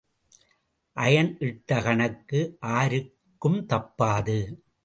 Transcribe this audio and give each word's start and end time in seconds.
Iron 0.97 1.29
இட்ட 1.39 1.81
கணக்கு 1.81 2.39
ஆருக்கும் 2.73 3.59
தப்பாது. 3.65 4.39